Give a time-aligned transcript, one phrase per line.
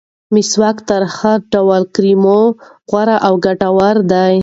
[0.33, 2.39] مسواک تر هر ډول کریمو
[2.89, 4.33] غوره او ګټور دی.